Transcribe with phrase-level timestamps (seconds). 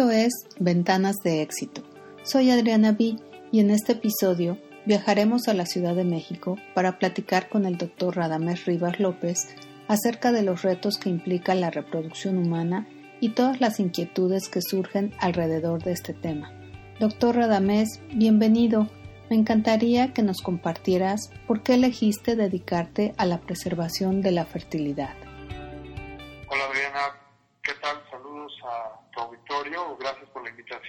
[0.00, 1.82] Esto es Ventanas de Éxito.
[2.22, 3.16] Soy Adriana B
[3.52, 4.56] y en este episodio
[4.86, 9.48] viajaremos a la Ciudad de México para platicar con el doctor Radamés Rivas López
[9.88, 12.88] acerca de los retos que implica la reproducción humana
[13.20, 16.50] y todas las inquietudes que surgen alrededor de este tema.
[16.98, 18.88] Doctor Radamés, bienvenido.
[19.28, 25.12] Me encantaría que nos compartieras por qué elegiste dedicarte a la preservación de la fertilidad.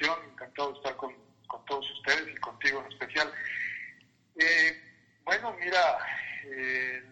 [0.07, 1.15] Encantado de estar con,
[1.67, 3.31] todos ustedes y contigo en especial.
[4.35, 4.81] Eh,
[5.23, 5.97] bueno, mira,
[6.45, 7.03] eh,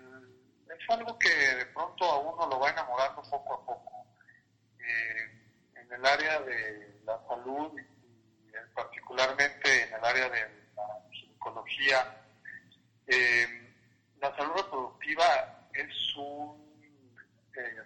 [0.67, 4.07] es algo que de pronto a uno lo va enamorando poco a poco.
[4.79, 5.31] Eh,
[5.75, 10.39] en el área de la salud y, particularmente en el área de
[10.75, 12.15] la ginecología,
[14.21, 16.59] la salud reproductiva es un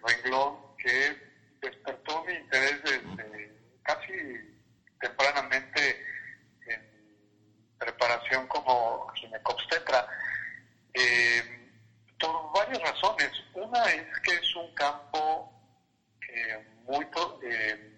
[0.06, 1.16] renglón que
[1.60, 4.53] despertó mi interés desde casi
[5.04, 6.06] tempranamente
[6.66, 10.08] en preparación como ginecobstetra.
[10.94, 11.60] Eh,
[12.18, 13.30] por varias razones.
[13.52, 15.52] Una es que es un campo
[16.28, 17.06] eh, muy
[17.42, 17.92] eh,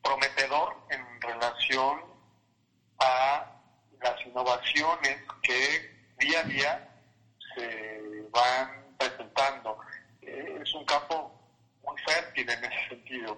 [0.00, 2.02] prometedor en relación
[3.00, 3.50] a
[4.00, 6.88] las innovaciones que día a día
[7.54, 9.80] se van presentando.
[10.22, 11.32] es un campo
[11.82, 13.36] muy fértil en ese sentido.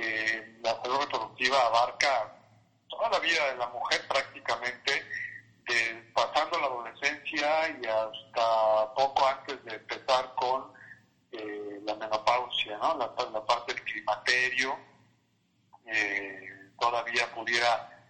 [0.00, 2.32] Eh, la salud reproductiva abarca
[2.88, 5.04] toda la vida de la mujer prácticamente,
[6.14, 10.72] pasando la adolescencia y hasta poco antes de empezar con
[11.32, 12.96] eh, la menopausia, ¿no?
[12.96, 14.78] la, parte del climaterio,
[15.86, 18.04] eh, todavía pudiera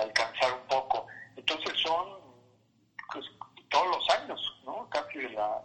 [0.00, 1.06] alcanzar un poco.
[1.36, 2.18] Entonces son
[3.12, 3.26] pues,
[3.68, 4.88] todos los años, ¿no?
[4.88, 5.60] casi de la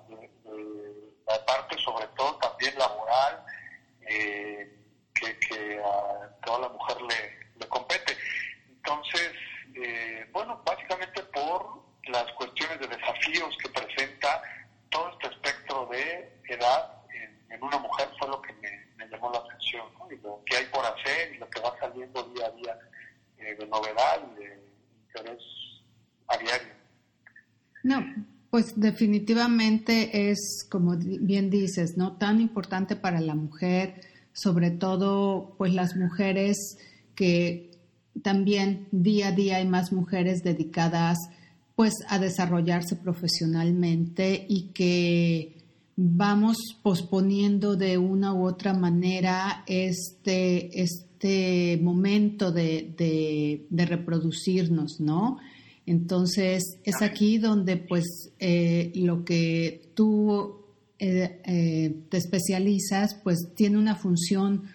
[1.45, 3.45] parte sobre todo también laboral
[4.09, 4.75] eh,
[5.13, 8.17] que, a toda la mujer le, compete.
[8.67, 9.31] Entonces,
[9.75, 14.41] eh, bueno, básicamente por las cuestiones de desafíos que presenta
[14.89, 16.93] todo este espectro de edad
[17.49, 20.85] en, una mujer fue lo que me, llamó la atención, y lo que hay por
[20.85, 22.79] hacer y lo que va saliendo día a día
[23.37, 24.63] eh, de novedad y de
[25.07, 25.43] interés
[26.27, 26.73] a diario.
[27.83, 28.03] No,
[28.49, 32.13] pues definitivamente es, como bien dices, ¿no?
[32.13, 34.01] Tan importante para la mujer,
[34.33, 36.77] sobre todo, pues las mujeres
[37.15, 37.71] que
[38.23, 41.17] también día a día hay más mujeres dedicadas
[41.75, 45.55] pues a desarrollarse profesionalmente y que
[45.95, 55.37] vamos posponiendo de una u otra manera este, este momento de, de, de reproducirnos, ¿no?
[55.89, 60.67] Entonces, es aquí donde pues eh, lo que tú
[60.99, 64.71] eh, eh, te especializas pues tiene una función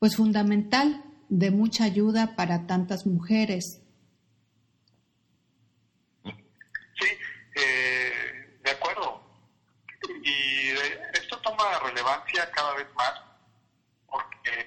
[0.00, 3.82] pues fundamental de mucha ayuda para tantas mujeres.
[6.24, 7.06] Sí,
[8.64, 9.22] de acuerdo.
[10.24, 10.70] Y
[11.16, 13.14] esto toma relevancia cada vez más
[14.08, 14.66] porque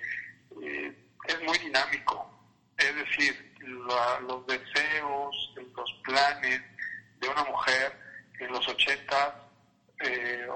[1.27, 2.31] es muy dinámico.
[2.77, 3.51] Es decir,
[4.27, 5.53] los deseos,
[7.19, 7.97] de una mujer
[8.39, 9.35] en los 80
[10.03, 10.47] eh,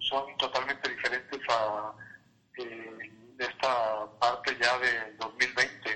[0.00, 1.92] son totalmente diferentes a
[2.58, 5.90] eh, esta parte ya de 2020.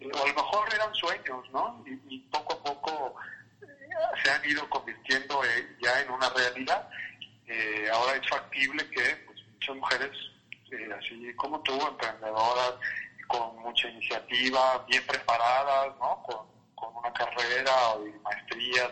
[0.00, 1.84] Eh, o a lo mejor eran sueños, ¿no?
[1.86, 3.14] Y, poco a poco
[4.22, 5.40] se han ido convirtiendo
[5.80, 6.88] ya en una realidad.
[7.92, 10.10] ahora es factible que pues, muchas mujeres,
[10.98, 12.74] así como tú, emprendedoras,
[13.28, 16.22] con mucha iniciativa, bien preparadas, ¿no?
[16.22, 16.52] con,
[16.96, 17.72] una carrera
[18.06, 18.11] y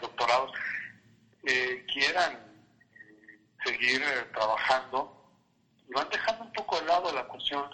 [0.01, 0.53] doctorados,
[1.45, 5.33] eh, quieran eh, seguir eh, trabajando
[5.89, 7.65] y van dejando un poco de lado la cuestión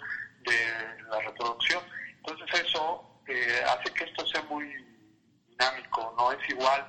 [0.41, 1.83] de la reproducción.
[2.17, 3.03] Entonces eso
[3.67, 4.65] hace que esto sea muy
[5.49, 6.87] dinámico, no es igual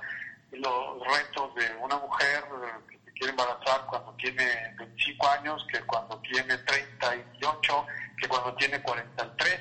[0.51, 2.43] los retos de una mujer
[2.89, 7.87] que se quiere embarazar cuando tiene 25 años que cuando tiene 38
[8.17, 9.59] que cuando tiene 43.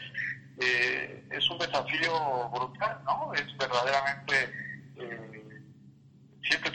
[0.61, 3.33] Eh, es un desafío brutal, ¿no?
[3.35, 4.68] Es verdaderamente eh,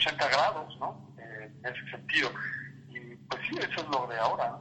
[0.04, 1.14] 180 grados, ¿no?
[1.18, 2.30] Eh, en ese sentido.
[2.90, 4.58] Y pues sí, eso es lo de ahora,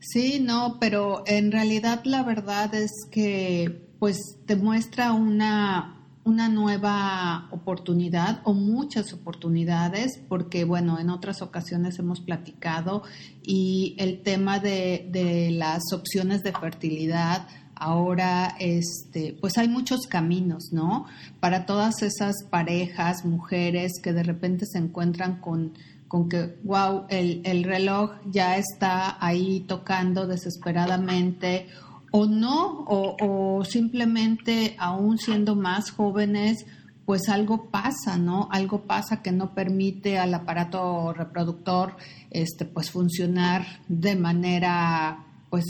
[0.00, 7.48] Sí, no, pero en realidad la verdad es que pues te muestra una una nueva
[7.50, 13.02] oportunidad o muchas oportunidades, porque bueno, en otras ocasiones hemos platicado
[13.42, 17.48] y el tema de, de las opciones de fertilidad
[17.80, 21.06] ahora este pues hay muchos caminos no
[21.40, 25.72] para todas esas parejas mujeres que de repente se encuentran con
[26.06, 31.66] con que wow el, el reloj ya está ahí tocando desesperadamente
[32.10, 36.66] o no, o, simplemente aún siendo más jóvenes,
[37.06, 38.48] pues algo pasa, ¿no?
[38.50, 41.96] Algo pasa que no permite al aparato reproductor
[42.30, 45.64] este, pues funcionar de manera pues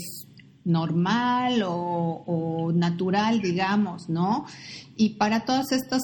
[0.63, 4.45] normal o, natural, digamos, ¿no?
[4.95, 6.01] Y para todas estas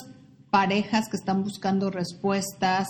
[0.49, 2.87] parejas que están buscando respuestas,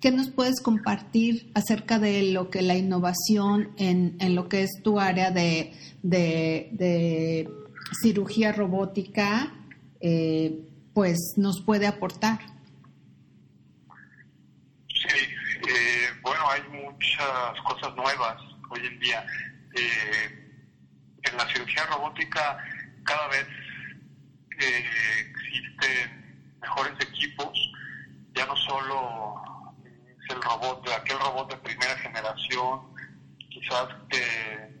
[0.00, 4.70] ¿qué nos puedes compartir acerca de lo que la innovación en, en lo que es
[4.82, 7.48] tu área de, de,
[8.02, 9.52] cirugía robótica
[10.00, 10.60] eh,
[10.94, 12.38] pues nos puede aportar?
[14.88, 15.16] Sí,
[15.68, 18.36] eh, bueno, hay muchas cosas nuevas
[18.70, 19.26] hoy en día.
[19.74, 20.47] Eh,
[21.22, 22.58] en la cirugía robótica
[23.04, 23.46] cada vez
[24.58, 27.72] existen mejores equipos,
[28.34, 29.42] ya no solo
[29.84, 32.94] es el robot, de aquel robot de primera generación,
[33.50, 34.78] quizás que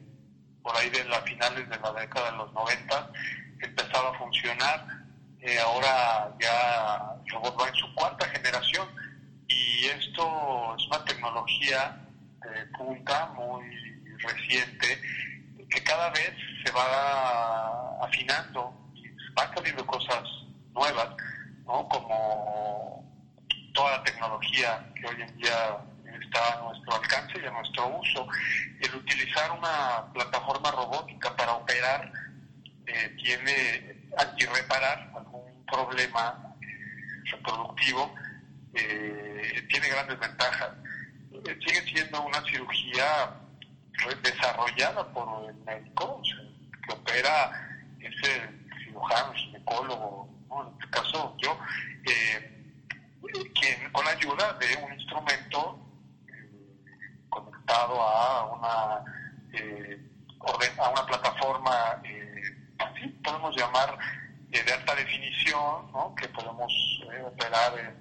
[0.62, 3.12] por ahí de las finales de la década de los 90
[3.60, 4.86] empezaba a funcionar,
[5.40, 8.88] eh, ahora ya el robot va en su cuarta generación
[9.46, 12.04] y esto es una tecnología
[12.42, 13.64] de punta muy
[14.18, 15.00] reciente
[15.88, 16.32] cada vez
[16.64, 20.22] se va afinando y van saliendo cosas
[20.74, 21.08] nuevas,
[21.64, 21.88] ¿no?
[21.88, 23.04] como
[23.72, 25.78] toda la tecnología que hoy en día
[26.20, 28.28] está a nuestro alcance y a nuestro uso.
[28.80, 32.12] El utilizar una plataforma robótica para operar
[32.86, 33.96] eh, tiene
[34.36, 38.14] y reparar algún problema eh, reproductivo
[38.74, 40.70] eh, tiene grandes ventajas.
[41.44, 43.32] sigue siendo una cirugía
[44.22, 46.22] desarrollada por el médico,
[46.86, 47.50] que opera
[48.00, 48.48] ese
[48.84, 51.58] cirujano, ginecólogo, en este caso yo,
[52.04, 52.54] eh,
[53.54, 55.78] quien con ayuda de un instrumento
[56.28, 56.78] eh,
[57.28, 59.04] conectado a una
[59.52, 60.00] eh,
[60.78, 62.00] a una plataforma
[62.78, 63.98] así podemos llamar
[64.48, 66.14] de alta definición, ¿no?
[66.14, 66.72] que podemos
[67.26, 67.94] operar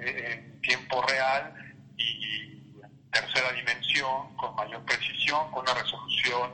[0.00, 1.54] en tiempo real
[1.96, 2.62] y
[3.10, 6.50] tercera dimensión, con mayor precisión, con una resolución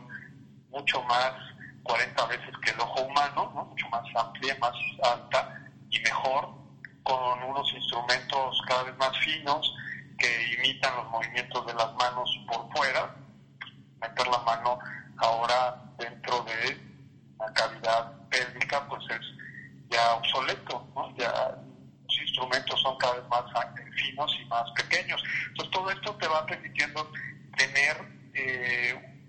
[0.71, 1.33] mucho más,
[1.83, 5.61] 40 veces que el ojo humano, mucho más amplia, más alta
[5.91, 6.49] y mejor,
[7.03, 9.75] con unos instrumentos cada vez más finos
[10.19, 13.15] que imitan los movimientos de las manos por fuera,
[14.01, 14.79] meter la mano
[15.19, 16.81] ahora dentro de
[17.39, 19.43] la cavidad pélvica, pues es
[19.91, 21.15] ya obsoleto, ¿no?
[21.17, 21.59] ya
[22.05, 23.45] los instrumentos son cada vez más
[23.95, 25.23] finos y más pequeños.
[25.49, 27.11] Entonces todo esto te va permitiendo
[27.57, 27.97] tener
[28.35, 29.23] eh,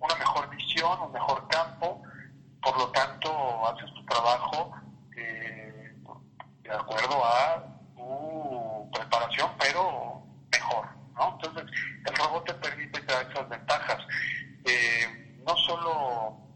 [0.00, 2.02] una mejor visión, un mejor campo,
[2.62, 4.72] por lo tanto haces tu trabajo
[5.16, 5.94] eh,
[6.62, 7.64] de acuerdo a
[7.94, 10.88] tu preparación, pero mejor.
[11.14, 11.38] ¿no?
[11.40, 11.70] Entonces
[12.06, 13.98] el robot te permite dar esas ventajas.
[14.64, 16.48] Eh, no solo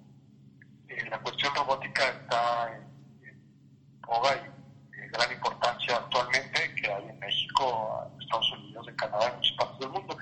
[1.10, 2.82] la cuestión robótica está en,
[5.02, 7.81] en gran importancia actualmente que hay en México,
[8.14, 10.16] en Estados Unidos, en Canadá, en muchas partes del mundo.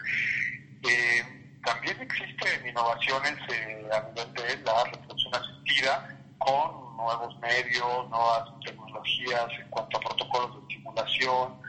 [0.82, 8.48] Eh, también existen innovaciones eh, a nivel de la reproducción asistida con nuevos medios, nuevas
[8.64, 11.60] tecnologías en cuanto a protocolos de estimulación,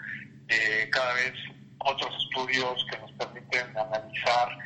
[0.47, 1.33] eh, cada vez
[1.79, 4.57] otros estudios que nos permiten analizar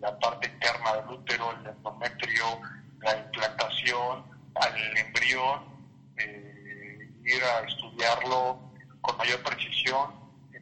[0.00, 2.60] la parte interna del útero, el endometrio,
[3.00, 5.70] la implantación al embrión
[7.24, 8.60] ir a estudiarlo
[9.00, 10.19] con mayor precisión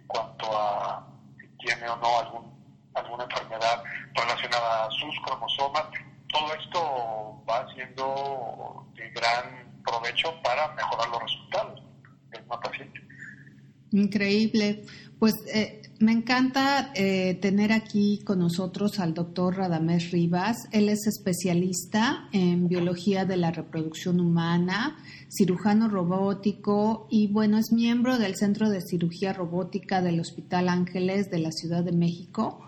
[0.08, 1.06] cuanto a
[1.38, 3.82] si tiene o no algún, alguna enfermedad
[4.14, 5.84] relacionada a sus cromosomas.
[6.28, 11.82] Todo esto va siendo de gran provecho para mejorar los resultados
[12.30, 13.00] de una paciente.
[13.92, 14.84] Increíble.
[15.18, 20.56] Pues eh, me encanta eh, tener aquí con nosotros al doctor Radamés Rivas.
[20.70, 24.96] Él es especialista en biología de la reproducción humana,
[25.28, 31.40] cirujano robótico y bueno, es miembro del Centro de Cirugía Robótica del Hospital Ángeles de
[31.40, 32.60] la Ciudad de México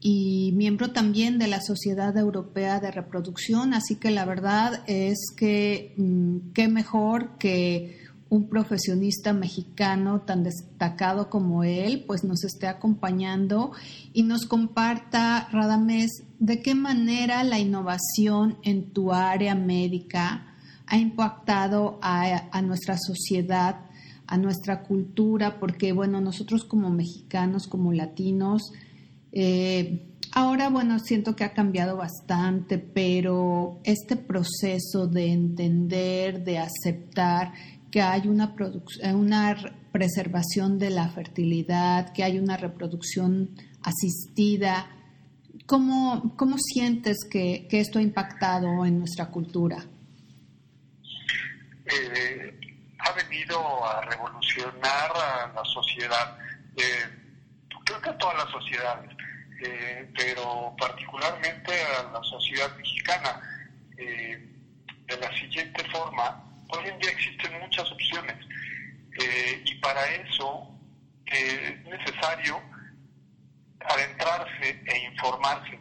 [0.00, 3.74] y miembro también de la Sociedad Europea de Reproducción.
[3.74, 8.00] Así que la verdad es que mm, qué mejor que
[8.32, 13.72] un profesionista mexicano tan destacado como él, pues nos esté acompañando
[14.14, 20.46] y nos comparta, Radamés, de qué manera la innovación en tu área médica
[20.86, 23.80] ha impactado a, nuestra sociedad,
[24.26, 28.72] a nuestra cultura, porque bueno, nosotros como mexicanos, como latinos,
[29.32, 37.52] eh, ahora bueno, siento que ha cambiado bastante, pero este proceso de entender, de aceptar,
[37.92, 38.56] que hay una,
[39.02, 39.54] eh, una
[39.92, 43.50] preservación de la fertilidad, que hay una reproducción
[43.82, 44.88] asistida,
[45.66, 49.78] ¿cómo, cómo sientes que, que, esto ha impactado en nuestra cultura?
[51.84, 52.58] Eh,
[52.98, 56.38] ha venido a revolucionar a la sociedad,
[56.76, 57.04] eh,
[57.84, 59.10] creo que a todas las sociedades,
[59.64, 63.40] eh, pero particularmente a la sociedad mexicana.
[63.96, 68.36] de la siguiente forma, hoy en día existen muchas opciones
[69.64, 70.68] y para eso
[71.26, 72.60] es necesario
[73.80, 75.78] adentrarse e informarse.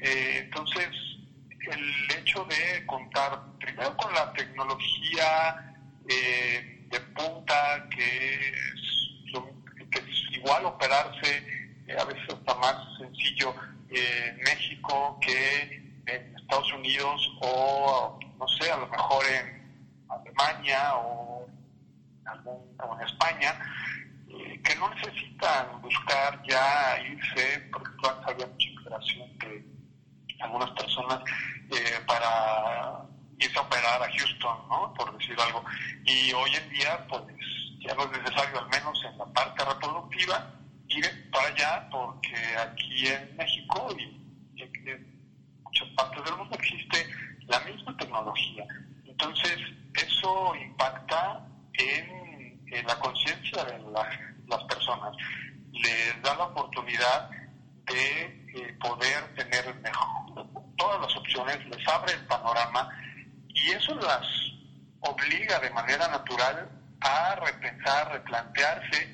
[0.00, 0.88] Eh, entonces,
[1.70, 5.74] el hecho de contar primero con la tecnología
[6.08, 9.32] eh, de punta, que es,
[9.90, 11.42] que es igual operarse,
[11.86, 13.54] eh, a veces hasta más sencillo
[13.90, 15.62] en México que
[16.06, 19.57] en Estados Unidos o, no sé, a lo mejor en
[20.38, 21.48] Alemania o,
[22.46, 23.58] o en España,
[24.62, 29.64] que no necesitan buscar ya irse, porque antes había mucha migración de
[30.40, 31.20] algunas personas
[31.70, 33.02] eh, para
[33.38, 34.94] irse a operar a Houston, ¿no?
[34.94, 35.64] por decir algo.
[36.04, 37.22] Y hoy en día, pues
[37.80, 40.54] ya no es necesario, al menos en la parte reproductiva,
[40.88, 44.18] ir para allá, porque aquí en México y,
[44.60, 45.22] en
[45.62, 47.06] muchas partes del mundo existe
[47.46, 48.64] la misma tecnología.
[49.04, 49.58] Entonces,
[50.56, 54.08] impacta en, la conciencia de la
[54.48, 55.14] las personas,
[55.72, 57.30] les da la oportunidad
[57.84, 58.22] de
[58.54, 62.88] eh, poder tener mejor, todas las opciones, les abre el panorama
[63.48, 64.26] y eso las
[65.00, 66.68] obliga de manera natural
[67.00, 69.12] a repensar, replantearse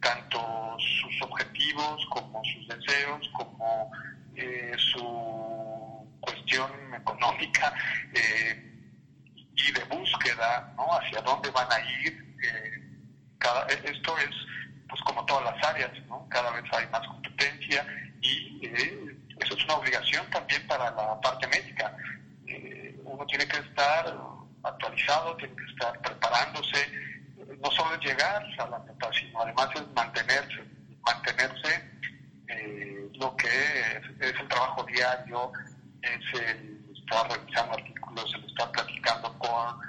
[0.00, 3.90] tanto sus objetivos como sus deseos, como
[4.34, 7.72] eh, su cuestión económica
[8.12, 8.75] eh,
[9.56, 10.86] y de búsqueda, ¿no?
[10.98, 12.36] Hacia dónde van a ir.
[13.38, 14.34] cada, esto es
[14.88, 16.26] pues como todas las áreas, ¿no?
[16.28, 17.86] Cada vez hay más competencia
[18.20, 21.96] y eh, eso es una obligación también para la parte médica.
[22.46, 24.16] Eh, uno tiene que estar
[24.62, 26.78] actualizado, tiene que estar preparándose,
[27.62, 30.64] no solo es llegar a la meta, sino además es mantenerse,
[31.04, 31.90] mantenerse
[32.48, 35.52] eh, lo que es, es, el trabajo diario,
[36.02, 39.80] es el estar revisando artículos, el estar platicando con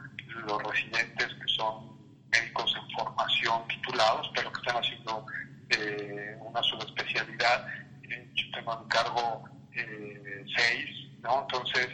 [0.47, 1.97] los residentes que son
[2.31, 5.25] médicos en formación titulados, pero que están haciendo
[5.69, 7.67] eh, una subespecialidad.
[8.03, 11.41] Eh, yo tengo en cargo eh, seis, ¿no?
[11.41, 11.87] Entonces,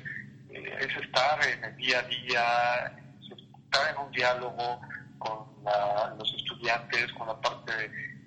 [0.52, 4.82] es estar en el día a día, estar en un diálogo
[5.20, 7.72] con los estudiantes, con la parte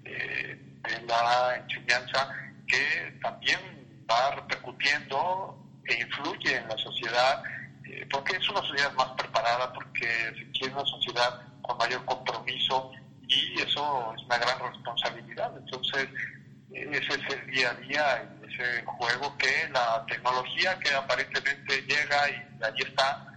[0.03, 0.59] de,
[1.09, 2.29] la enseñanza,
[2.67, 3.59] que también
[4.11, 7.43] va repercutiendo e influye en la sociedad,
[8.11, 12.93] porque es una sociedad más preparada, porque se quiere una sociedad con mayor compromiso
[13.27, 15.53] y eso es una gran responsabilidad.
[15.57, 16.09] Entonces,
[16.73, 22.31] ese es el día a día y ese juego que la tecnología que aparentemente llega
[22.31, 23.36] y allí está,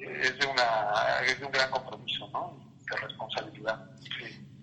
[0.00, 2.56] es de, una, es de un gran compromiso, ¿no?
[2.90, 3.90] De responsabilidad.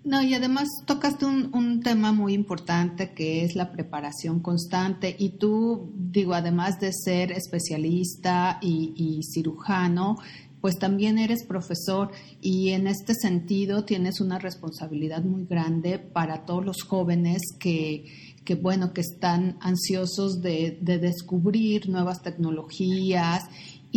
[0.04, 5.14] No, y además tocaste un, un, tema muy importante que es la preparación constante.
[5.20, 10.16] Y tú, digo, además de ser especialista y, y cirujano,
[10.62, 16.66] pues también eres profesor y en este sentido tienes una responsabilidad muy grande para todos
[16.66, 18.06] los jóvenes que,
[18.44, 23.44] que bueno, que están ansiosos de, de descubrir nuevas tecnologías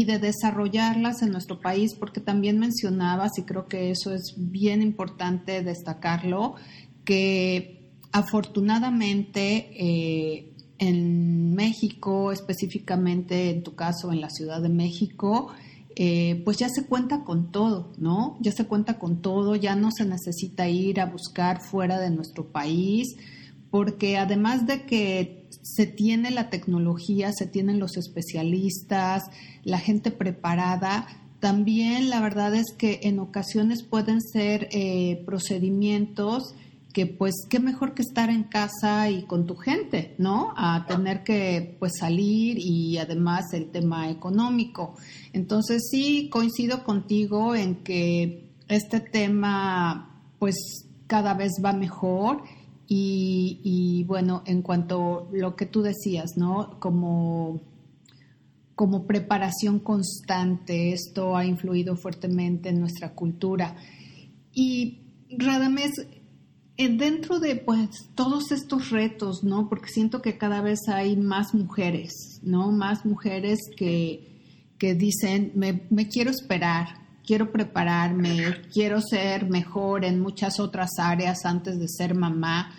[0.01, 4.81] y de desarrollarlas en nuestro país, porque también mencionabas, y creo que eso es bien
[4.81, 6.55] importante destacarlo,
[7.05, 15.53] que afortunadamente eh, en México, específicamente en tu caso en la Ciudad de México,
[15.97, 18.39] eh, pues ya se cuenta con todo, ¿no?
[18.41, 22.47] Ya se cuenta con todo, ya no se necesita ir a buscar fuera de nuestro
[22.47, 23.17] país,
[23.71, 29.23] porque además de que se tiene la tecnología, se tienen los especialistas,
[29.63, 31.07] la gente preparada,
[31.41, 36.55] también la verdad es que en ocasiones pueden ser eh, procedimientos
[36.93, 40.53] que pues qué mejor que estar en casa y con tu gente, ¿no?
[40.57, 44.97] A tener que pues salir y además el tema económico.
[45.33, 50.57] Entonces sí coincido contigo en que este tema pues
[51.07, 52.43] cada vez va mejor
[52.93, 56.81] y, bueno, en cuanto a lo que tú decías, ¿no?
[56.81, 57.63] Como
[58.75, 63.77] como preparación constante, esto ha influido fuertemente en nuestra cultura.
[64.55, 65.91] Y Radamés,
[66.79, 69.69] eh, dentro de pues todos estos retos, ¿no?
[69.69, 72.73] Porque siento que cada vez hay más mujeres, ¿no?
[72.73, 80.21] Más mujeres que, que dicen, me, me, quiero esperar, quiero prepararme, quiero ser mejor en
[80.21, 82.75] muchas otras áreas antes de ser mamá.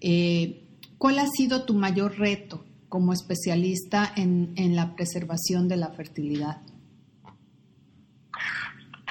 [0.00, 0.66] Eh,
[0.98, 6.60] ¿Cuál ha sido tu mayor reto como especialista en, en la preservación de la fertilidad?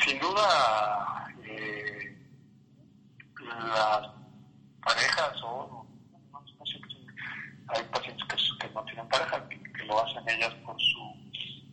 [0.06, 2.18] Sin duda, eh,
[3.40, 4.10] las
[4.84, 5.86] parejas o
[6.32, 6.80] no, sé,
[7.68, 8.26] hay pacientes
[8.60, 11.16] que, no tienen pareja, que, lo hacen ellas por su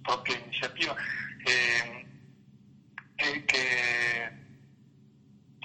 [0.04, 0.96] propia iniciativa,
[1.46, 2.06] eh,
[3.16, 4.30] que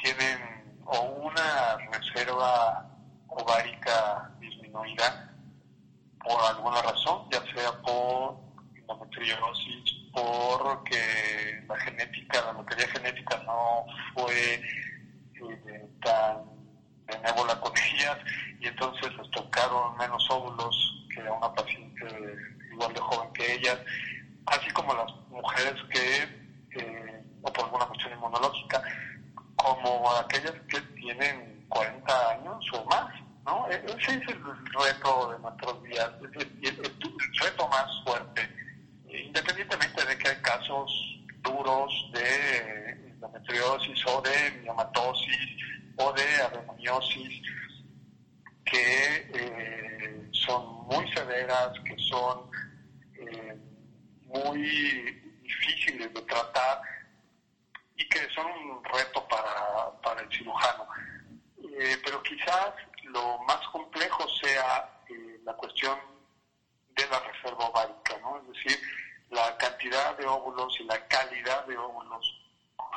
[0.01, 2.91] tienen o una reserva
[3.27, 5.33] ovárica disminuida
[6.23, 8.37] por alguna razón, ya sea por
[8.75, 14.61] endometriosis, porque la genética, la lotería genética no fue
[15.35, 16.43] eh, tan
[17.05, 18.17] benévola con ellas
[18.59, 22.05] y entonces les tocaron menos óvulos que a una paciente
[22.71, 23.77] igual de joven que ellas,
[24.45, 28.81] así como las mujeres que, eh, o por alguna cuestión inmunológica,
[29.55, 33.13] como aquellas que tienen 40 años o más.
[33.45, 33.67] ¿no?
[33.69, 38.49] E-, ese es el reto de nuestros días, el, el, reto más fuerte,
[39.07, 40.91] independientemente de que hay casos
[41.43, 42.90] duros de
[43.31, 45.49] endometriosis o de miomatosis
[45.97, 47.41] o de adenomiosis
[48.65, 52.49] que eh, son muy severas, que son
[53.15, 53.57] eh,
[54.25, 54.61] muy
[55.41, 56.81] difíciles de tratar
[57.95, 60.87] y que son un reto para, para el cirujano.
[61.57, 62.73] Eh, pero quizás
[63.03, 64.89] lo más complejo sea
[65.43, 65.97] la cuestión
[66.95, 68.37] de la reserva ovárica, ¿no?
[68.37, 68.79] Es decir,
[69.29, 72.40] la cantidad de óvulos y la calidad de óvulos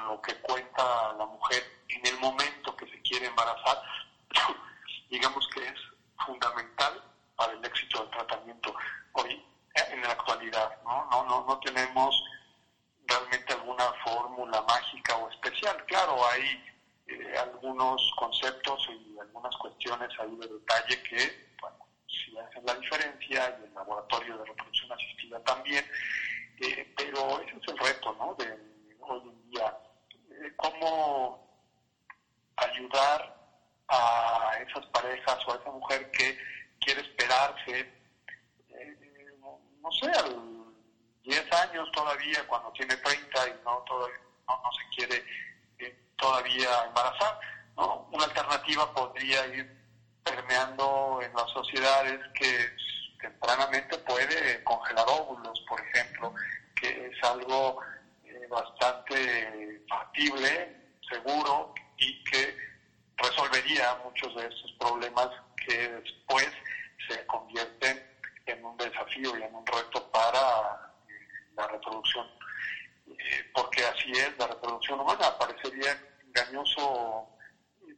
[0.06, 3.82] lo que cuenta la mujer en el momento que se quiere embarazar,
[5.10, 5.80] digamos que es
[6.24, 7.02] fundamental
[7.36, 8.74] para el éxito del tratamiento
[9.12, 11.06] hoy en la actualidad, ¿no?
[11.10, 12.22] No, no, tenemos
[13.06, 15.84] realmente alguna fórmula mágica o especial.
[15.86, 16.64] Claro, hay
[17.08, 21.76] eh, algunos conceptos y algunas cuestiones ahí de detalle que, bueno,
[22.06, 25.84] si hacen la diferencia y el laboratorio de reproducción asistida también,
[26.60, 28.34] eh, pero ese es el reto, ¿no?
[28.34, 28.56] De
[29.00, 29.22] hoy
[29.60, 31.44] eh, cómo
[32.56, 33.34] ayudar
[33.88, 36.38] a esas parejas o a esa mujer que
[36.80, 37.92] quiere esperarse,
[39.80, 40.24] no sé, a
[41.24, 45.24] 10 años todavía, cuando tiene 30 y no, todavía, no, no se quiere
[46.16, 47.38] todavía embarazar.
[47.76, 48.08] ¿no?
[48.12, 49.84] Una alternativa podría ir
[50.22, 52.70] permeando en las sociedades que
[53.20, 56.34] tempranamente puede congelar óvulos, por ejemplo,
[56.74, 58.03] que es algo eh,
[58.48, 60.76] bastante factible,
[61.08, 62.56] seguro y que
[63.16, 65.28] resolvería muchos de estos problemas
[65.66, 66.48] que después
[67.08, 68.02] se convierten
[68.46, 71.12] en un desafío y en un reto para eh,
[71.56, 72.26] la reproducción.
[73.06, 75.38] Eh, porque así es la reproducción humana.
[75.38, 77.28] Parecería engañoso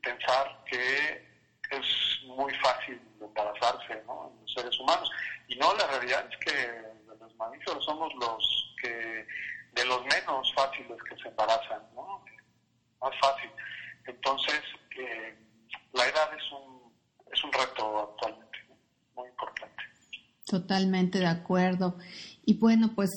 [0.02, 1.26] pensar que
[1.70, 4.30] es muy fácil embarazarse ¿no?
[4.30, 5.10] en los seres humanos.
[5.48, 6.82] Y no, la realidad es que
[7.18, 9.26] los mamíferos somos los que,
[9.76, 12.24] de los menos fáciles que se embarazan, ¿no?
[13.00, 13.50] Más fácil.
[14.06, 14.60] Entonces,
[14.98, 15.38] eh,
[15.92, 16.92] la edad es un,
[17.30, 18.58] es un reto actualmente,
[19.14, 19.82] muy importante.
[20.44, 21.98] Totalmente de acuerdo.
[22.46, 23.10] Y bueno, pues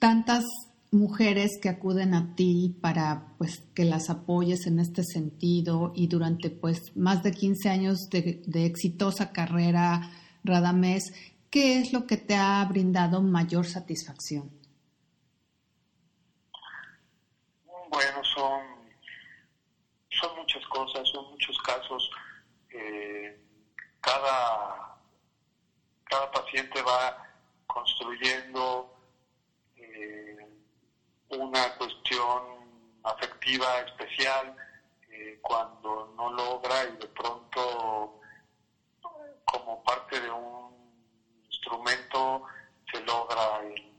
[0.00, 0.44] tantas
[0.90, 6.50] mujeres que acuden a ti para pues que las apoyes en este sentido y durante
[6.50, 10.10] pues más de 15 años de, exitosa carrera
[10.42, 11.12] Radamés,
[11.48, 14.59] ¿qué es lo que te ha brindado mayor satisfacción?
[17.90, 18.88] Bueno, son,
[20.08, 22.10] son muchas cosas, son muchos casos.
[22.70, 23.36] Eh,
[24.00, 24.96] cada,
[26.04, 27.16] cada paciente va
[27.66, 28.90] construyendo
[31.30, 34.54] una cuestión afectiva especial
[35.08, 38.14] eh, cuando no logra y de pronto
[39.44, 40.72] como parte de un
[41.44, 42.42] instrumento
[42.92, 43.90] se logra el,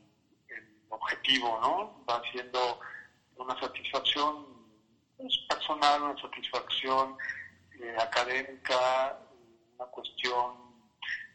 [0.89, 2.04] objetivo, ¿no?
[2.06, 2.80] Va siendo
[3.38, 4.46] una satisfacción
[5.48, 7.17] personal, una satisfacción
[7.80, 9.17] eh, académica,
[9.76, 10.56] una cuestión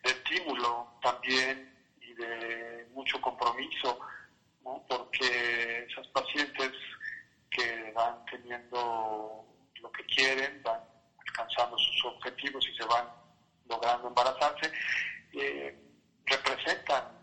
[0.02, 3.98] de estímulo también y de mucho compromiso
[4.88, 6.72] porque esas pacientes
[7.50, 9.44] que van teniendo
[9.80, 10.80] lo que quieren, van
[11.26, 13.06] alcanzando sus objetivos y se van
[13.68, 14.72] logrando embarazarse,
[15.32, 15.76] eh,
[16.24, 17.15] representan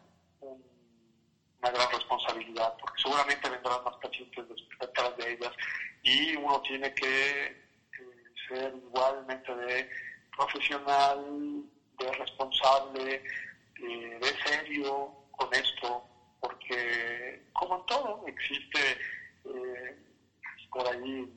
[1.64, 4.46] una gran responsabilidad, porque seguramente vendrán más pacientes
[4.80, 5.52] detrás de ellas
[6.04, 7.56] y uno tiene que eh,
[8.50, 9.90] ser igualmente de
[10.36, 11.64] profesional,
[12.00, 13.24] de responsable,
[13.82, 16.04] eh, de serio con esto,
[16.42, 18.98] porque como en todo existe
[19.46, 19.96] eh,
[20.70, 21.32] por ahí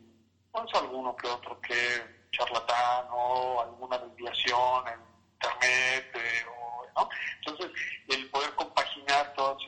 [0.50, 5.00] pues alguno que otro que charlatán o alguna desviación en
[5.34, 6.16] internet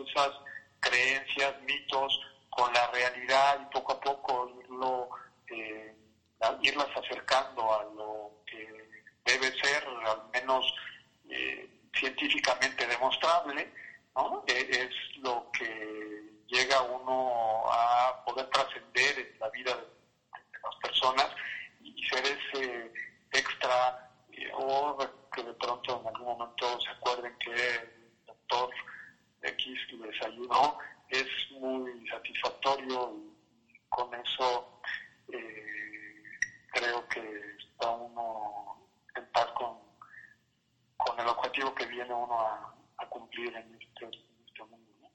[0.01, 0.31] esas
[0.81, 5.09] creencias, mitos, con la realidad y poco a poco irlo,
[5.49, 5.95] eh,
[6.63, 8.89] irlas acercando a lo que
[9.25, 10.75] debe ser, al menos
[11.31, 13.73] eh, científicamente demostrable,
[14.15, 14.45] ¿no?
[14.47, 19.99] E, es lo que llega uno a poder trascender en la vida de,
[20.63, 21.29] las personas
[21.81, 22.93] y ser ese
[23.33, 24.99] extra eh, o
[25.33, 28.71] que de pronto en algún momento se acuerden que el doctor
[29.43, 31.27] X les ayudó, es
[31.61, 33.17] muy satisfactorio
[33.69, 34.81] y con eso
[35.33, 36.23] eh,
[36.73, 37.21] creo que
[37.59, 39.79] está uno en paz con,
[40.97, 42.75] con el objetivo que viene uno a,
[43.09, 45.11] cumplir en este, este mundo.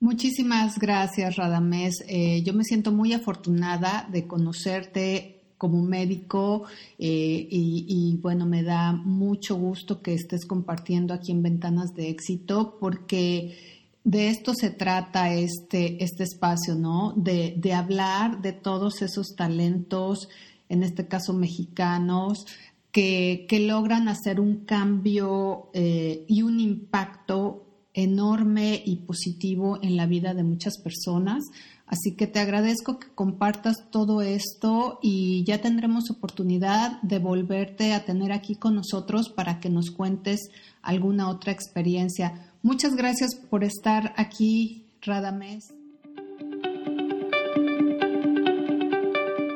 [0.00, 2.04] Muchísimas gracias, Radamés.
[2.08, 6.64] Eh, yo me siento muy afortunada de conocerte como médico
[6.98, 12.78] eh, y, bueno, me da mucho gusto que estés compartiendo aquí en Ventanas de Éxito
[12.80, 13.56] porque
[14.02, 17.12] de esto se trata este, este espacio, ¿no?
[17.16, 20.28] De, de hablar de todos esos talentos,
[20.68, 22.44] en este caso mexicanos,
[22.90, 30.06] que, que logran hacer un cambio eh, y un impacto enorme y positivo en la
[30.06, 31.44] vida de muchas personas.
[31.92, 38.06] Así que te agradezco que compartas todo esto y ya tendremos oportunidad de volverte a
[38.06, 40.40] tener aquí con nosotros para que nos cuentes
[40.80, 42.50] alguna otra experiencia.
[42.62, 45.74] Muchas gracias por estar aquí, Radamés.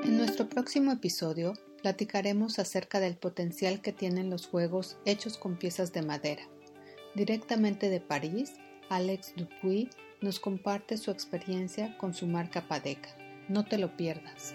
[0.05, 5.95] En nuestro próximo episodio platicaremos acerca del potencial que tienen los juegos hechos con piezas
[5.95, 6.43] de madera.
[7.15, 8.53] Directamente de París,
[8.91, 9.89] Alex Dupuy
[10.21, 13.11] nos comparte su experiencia con su marca Padeca.
[13.49, 14.55] No te lo pierdas.